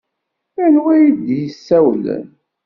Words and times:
Anwa 0.63 0.91
ay 0.97 1.07
d-yessawlen? 1.25 2.25